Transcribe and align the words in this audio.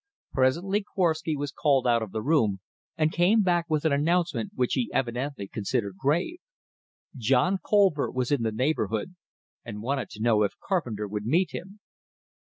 Presently 0.33 0.83
Korwsky 0.83 1.35
was 1.35 1.51
called 1.51 1.85
out 1.85 2.01
of 2.01 2.11
the 2.11 2.23
room, 2.23 2.59
and 2.97 3.11
came 3.11 3.43
back 3.43 3.69
with 3.69 3.85
an 3.85 3.93
announcement 3.93 4.51
which 4.55 4.73
he 4.73 4.89
evidently 4.91 5.47
considered 5.47 5.97
grave. 5.99 6.39
John 7.15 7.59
Colver 7.59 8.09
was 8.09 8.31
in 8.31 8.41
the 8.41 8.51
neighborhood, 8.51 9.13
and 9.63 9.83
wanted 9.83 10.09
to 10.09 10.19
know 10.23 10.41
if 10.41 10.55
Carpenter 10.59 11.07
would 11.07 11.27
meet 11.27 11.51
him. 11.53 11.81